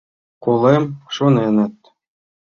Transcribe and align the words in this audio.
Колем, 0.43 0.83
шоненыт. 1.15 1.75